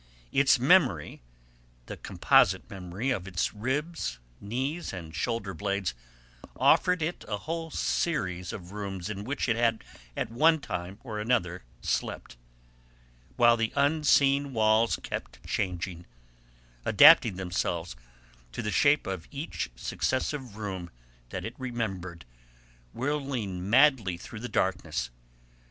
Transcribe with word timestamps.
Its 0.31 0.57
memory, 0.57 1.21
the 1.85 1.95
composite 1.95 2.67
memory 2.71 3.11
of 3.11 3.27
its 3.27 3.53
ribs, 3.53 4.17
knees, 4.39 4.91
and 4.91 5.13
shoulder 5.15 5.53
blades 5.53 5.93
offered 6.55 7.03
it 7.03 7.23
a 7.27 7.37
whole 7.45 7.69
series 7.69 8.51
of 8.51 8.71
rooms 8.71 9.11
in 9.11 9.23
which 9.23 9.47
it 9.47 9.55
had 9.55 9.83
at 10.17 10.31
one 10.31 10.59
time 10.59 10.97
or 11.03 11.19
another 11.19 11.61
slept; 11.83 12.35
while 13.35 13.55
the 13.55 13.71
unseen 13.75 14.53
walls 14.53 14.97
kept 15.03 15.45
changing, 15.45 16.07
adapting 16.83 17.35
themselves 17.35 17.95
to 18.51 18.63
the 18.63 18.71
shape 18.71 19.05
of 19.05 19.27
each 19.29 19.69
successive 19.75 20.57
room 20.57 20.89
that 21.29 21.45
it 21.45 21.53
remembered, 21.59 22.25
whirling 22.91 23.69
madly 23.69 24.17
through 24.17 24.39
the 24.39 24.49
darkness. 24.49 25.11